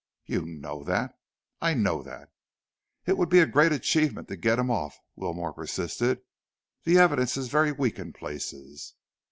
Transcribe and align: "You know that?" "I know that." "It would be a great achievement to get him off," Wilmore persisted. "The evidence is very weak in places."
"You 0.25 0.47
know 0.47 0.83
that?" 0.85 1.13
"I 1.61 1.75
know 1.75 2.01
that." 2.01 2.31
"It 3.05 3.19
would 3.19 3.29
be 3.29 3.37
a 3.37 3.45
great 3.45 3.71
achievement 3.71 4.29
to 4.29 4.35
get 4.35 4.57
him 4.57 4.71
off," 4.71 4.97
Wilmore 5.15 5.53
persisted. 5.53 6.23
"The 6.85 6.97
evidence 6.97 7.37
is 7.37 7.49
very 7.49 7.71
weak 7.71 7.99
in 7.99 8.11
places." 8.11 8.95